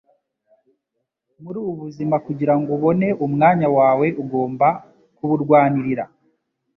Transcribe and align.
Muri 1.41 1.57
ubu 1.61 1.73
buzima, 1.81 2.15
kugirango 2.25 2.69
ubone 2.77 3.07
umwanya 3.25 3.67
wawe 3.77 4.07
ugomba 4.23 4.67
kuburwanirira.” 5.15 6.03